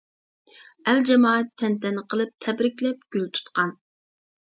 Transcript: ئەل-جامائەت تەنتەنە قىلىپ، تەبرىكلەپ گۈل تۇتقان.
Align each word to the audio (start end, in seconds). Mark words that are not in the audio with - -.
ئەل-جامائەت 0.93 1.53
تەنتەنە 1.63 2.07
قىلىپ، 2.15 2.35
تەبرىكلەپ 2.49 3.07
گۈل 3.19 3.33
تۇتقان. 3.39 3.79